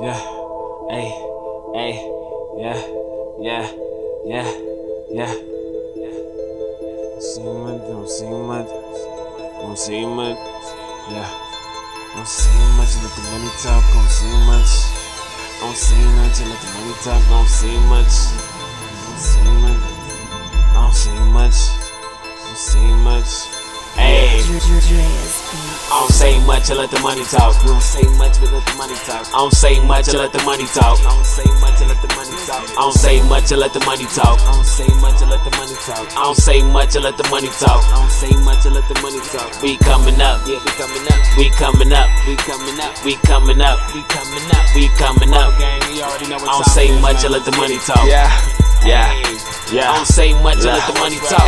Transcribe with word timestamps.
Yeah, 0.00 0.18
hey, 0.88 1.12
hey, 1.74 1.94
yeah, 2.56 2.80
yeah, 3.38 3.70
yeah, 4.24 4.48
yeah. 5.10 5.32
See 7.20 7.42
much, 7.42 7.82
don't 7.86 8.08
see 8.08 10.06
much, 10.06 10.38
yeah. 11.10 11.28
See 12.24 12.48
much, 12.76 12.96
let 13.02 13.12
the 13.14 13.22
money 13.30 13.50
talk, 13.62 13.84
don't 13.92 14.08
much. 14.46 14.72
Don't 15.60 15.76
see 15.76 15.94
much, 16.16 16.40
let 16.40 16.60
the 16.60 16.68
money 16.78 16.94
talk, 17.04 17.22
don't 17.28 17.48
see 17.48 17.78
I 24.52 25.96
don't 25.96 26.12
say 26.12 26.36
much, 26.44 26.68
I 26.68 26.74
let 26.76 26.90
the 26.92 27.00
money 27.00 27.24
talk. 27.24 27.56
You 27.64 27.72
don't 27.72 27.80
say 27.80 28.04
much, 28.20 28.36
but 28.36 28.52
let 28.52 28.60
the 28.68 28.76
money 28.76 28.92
talk. 29.08 29.24
I 29.32 29.40
don't 29.40 29.48
say 29.48 29.80
much, 29.80 30.12
I 30.12 30.20
let 30.20 30.32
the 30.36 30.44
money 30.44 30.68
talk. 30.68 31.00
I 31.00 31.08
don't 31.08 31.24
say 31.24 31.48
much, 31.56 31.80
I 31.80 31.88
let 31.88 31.96
the 32.04 32.12
money 32.12 32.36
talk. 32.44 32.60
I 32.76 32.84
don't 32.84 32.92
say 33.00 33.16
much, 33.32 33.48
I 33.48 33.56
let 33.56 33.72
the 33.72 33.80
money 33.80 34.04
talk. 34.12 34.36
I 34.44 34.52
don't 34.52 34.68
say 34.68 34.92
much, 35.00 35.22
I 35.24 35.28
let 35.32 35.40
the 35.40 35.56
money 35.56 35.72
talk. 35.88 36.04
I 36.04 36.20
don't 36.20 36.36
say 36.36 36.60
much, 36.68 36.92
I 36.92 37.00
let 37.00 37.16
the 37.16 37.24
money 37.32 37.48
talk. 37.48 37.80
I 37.80 37.96
don't 37.96 38.12
say 38.12 38.32
much, 38.44 38.66
I 38.68 38.76
let 38.76 38.84
the 38.92 38.96
money 39.00 39.20
talk. 39.32 39.48
We 39.64 39.80
coming 39.80 40.20
up, 40.20 40.44
yeah, 40.44 40.60
we 40.60 40.68
coming 40.76 41.08
up. 41.08 41.16
We 41.40 41.48
coming 41.56 41.92
up, 41.96 42.08
we 42.28 42.36
coming 42.44 42.76
up. 42.76 42.92
We 43.08 43.16
coming 43.24 43.60
up, 43.64 43.80
we 43.96 44.04
coming 44.04 44.52
up. 44.52 44.68
We 44.76 44.84
coming 45.00 45.32
up. 45.32 45.48
Gang, 45.56 45.80
you 45.96 46.04
already 46.04 46.28
know 46.28 46.36
I 46.44 46.60
don't 46.60 46.68
say 46.68 46.92
much, 47.00 47.24
I 47.24 47.32
let 47.32 47.48
the 47.48 47.56
money 47.56 47.80
talk. 47.88 48.04
Yeah, 48.04 48.28
yeah, 48.84 49.16
yeah. 49.72 49.88
I 49.88 49.96
don't 49.96 50.12
say 50.12 50.36
much, 50.44 50.60
I 50.60 50.76
let 50.76 50.84
the 50.84 50.96
money 51.00 51.16
talk. 51.24 51.40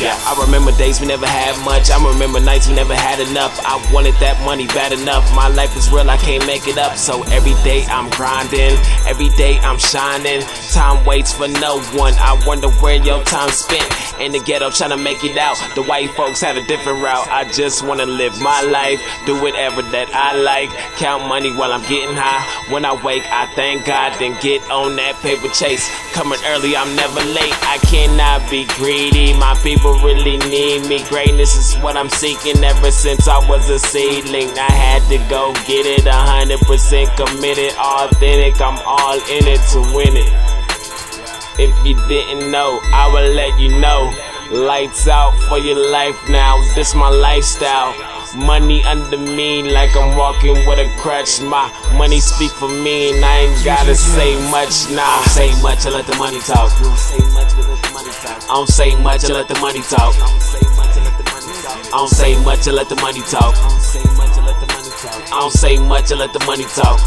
Yeah, 0.00 0.16
I 0.26 0.34
remember 0.44 0.72
days 0.72 1.00
we 1.00 1.06
never 1.06 1.26
had 1.26 1.58
much. 1.64 1.90
I 1.90 2.02
remember 2.02 2.40
nights 2.40 2.68
we 2.68 2.74
never 2.74 2.94
had 2.94 3.20
enough. 3.20 3.58
I 3.64 3.76
wanted 3.92 4.14
that 4.16 4.40
money 4.44 4.66
bad 4.68 4.92
enough. 4.92 5.24
My 5.34 5.48
life 5.48 5.76
is 5.76 5.90
real, 5.90 6.08
I 6.08 6.16
can't 6.16 6.46
make 6.46 6.66
it 6.66 6.78
up. 6.78 6.96
So 6.96 7.22
every 7.24 7.54
day 7.62 7.84
I'm 7.86 8.10
grinding, 8.10 8.76
every 9.06 9.28
day 9.30 9.58
I'm 9.60 9.78
shining. 9.78 10.42
Time 10.72 11.04
waits 11.04 11.32
for 11.32 11.48
no 11.48 11.80
one. 11.94 12.14
I 12.18 12.40
wonder 12.46 12.68
where 12.80 12.96
your 12.96 13.22
time 13.24 13.50
spent 13.50 13.86
in 14.20 14.32
the 14.32 14.40
ghetto 14.40 14.70
trying 14.70 14.90
to 14.90 14.96
make 14.96 15.22
it 15.24 15.36
out. 15.38 15.56
The 15.74 15.82
white 15.82 16.10
folks 16.10 16.40
have 16.40 16.56
a 16.56 16.64
different 16.64 17.02
route. 17.02 17.28
I 17.28 17.44
just 17.52 17.84
wanna 17.84 18.06
live 18.06 18.40
my 18.40 18.62
life, 18.62 19.00
do 19.26 19.40
whatever 19.40 19.82
that 19.94 20.08
I 20.14 20.36
like. 20.36 20.70
Count 20.96 21.26
money 21.28 21.52
while 21.52 21.72
I'm 21.72 21.82
getting 21.88 22.16
high. 22.16 22.42
When 22.72 22.84
I 22.84 22.92
wake, 23.02 23.24
I 23.30 23.46
thank 23.54 23.86
God, 23.86 24.18
then 24.18 24.36
get 24.40 24.62
on 24.70 24.96
that 24.96 25.16
paper 25.22 25.48
chase. 25.48 25.88
Coming 26.12 26.38
early, 26.46 26.76
I'm 26.76 26.94
never 26.96 27.20
late. 27.20 27.54
I 27.62 27.78
cannot 27.84 28.48
be 28.50 28.66
greedy. 28.76 29.32
My 29.34 29.54
people 29.62 29.94
really 30.00 30.38
need 30.48 30.86
me. 30.88 31.02
Greatness 31.08 31.56
is 31.56 31.80
what 31.82 31.96
I'm 31.96 32.08
seeking 32.08 32.62
ever 32.64 32.90
since 32.90 33.28
I 33.28 33.38
was 33.48 33.68
a 33.70 33.78
seedling. 33.78 34.50
I 34.58 34.70
had 34.72 35.02
to 35.08 35.18
go 35.28 35.52
get 35.66 35.86
it, 35.86 36.04
100% 36.04 37.16
committed, 37.16 37.72
authentic. 37.76 38.60
I'm 38.60 38.78
all 38.86 39.14
in 39.14 39.46
it 39.46 39.60
to 39.72 39.80
win 39.94 40.16
it. 40.16 40.32
If 41.58 41.74
you 41.86 41.94
didn't 42.08 42.50
know, 42.50 42.80
I 42.92 43.10
will 43.12 43.34
let 43.34 43.58
you 43.60 43.78
know. 43.80 44.12
Lights 44.50 45.06
out 45.06 45.32
for 45.48 45.58
your 45.58 45.90
life 45.90 46.16
now, 46.28 46.58
this 46.74 46.88
is 46.88 46.94
my 46.94 47.08
lifestyle. 47.08 47.94
Money 48.34 48.82
under 48.84 49.16
me 49.16 49.62
like 49.62 49.94
I'm 49.96 50.16
walking 50.16 50.54
with 50.66 50.78
a 50.78 50.88
crutch. 50.98 51.40
My 51.40 51.70
money 51.96 52.18
speak 52.20 52.50
for 52.52 52.68
me 52.68 53.12
and 53.14 53.24
I 53.24 53.38
ain't 53.46 53.64
gotta 53.64 53.94
say 53.94 54.34
much. 54.50 54.90
Nah, 54.90 55.22
say 55.30 55.50
much, 55.62 55.86
I 55.86 55.90
let 55.90 56.06
the 56.06 56.16
money 56.16 56.40
talk. 56.40 56.70
You 56.78 56.86
don't 56.86 56.98
say 56.98 57.18
much, 57.34 57.54
I 58.50 58.54
don't 58.54 58.66
say 58.66 58.96
much, 59.00 59.30
I 59.30 59.32
let 59.32 59.46
the 59.46 59.54
money 59.60 59.80
talk. 59.80 60.12
I 60.18 60.26
don't 61.92 62.08
say 62.10 62.34
much, 62.42 62.66
I 62.66 62.72
let 62.72 62.88
the 62.88 62.96
money 62.96 63.22
talk. 63.30 63.54
I 63.54 65.38
don't 65.38 65.52
say 65.52 65.78
much, 65.78 66.10
I 66.10 66.16
let 66.16 66.32
the 66.32 66.40
money 66.44 66.64
talk. 66.64 66.98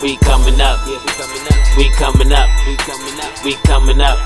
We 0.00 0.16
coming 0.18 0.60
up. 0.60 0.78
We 1.76 1.90
coming 1.98 2.32
up, 2.32 2.48
we 3.46 3.56
coming 3.58 4.00
up. 4.00 4.16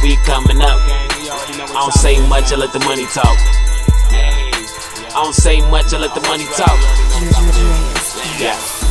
We 0.00 0.16
coming 0.22 0.62
up. 0.62 0.78
I 0.78 1.74
don't 1.74 1.92
say 1.92 2.24
much, 2.28 2.52
I 2.52 2.56
let 2.56 2.72
the 2.72 2.78
money 2.86 3.06
talk. 3.06 3.36
I 4.14 5.22
don't 5.24 5.34
say 5.34 5.60
much, 5.72 5.92
I 5.92 5.98
let 5.98 6.14
the 6.14 6.20
money 6.20 6.46
talk. 6.54 6.78
Yeah. 8.38 8.81